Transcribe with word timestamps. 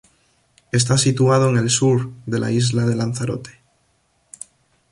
Está 0.71 0.97
situado 0.97 1.47
en 1.51 1.57
el 1.57 1.69
sur 1.69 2.09
de 2.25 2.39
la 2.39 2.49
isla 2.49 2.87
de 2.87 2.95
Lanzarote. 2.95 3.59